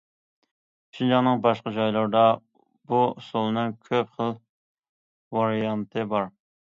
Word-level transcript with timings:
شىنجاڭنىڭ 0.99 1.43
باشقا 1.43 1.73
جايلىرىدا 1.75 2.23
بۇ 2.93 3.03
ئۇسسۇلنىڭ 3.11 3.75
كۆپ 3.91 4.17
خىل 4.17 4.35
ۋارىيانتى 5.39 6.09
بار. 6.17 6.27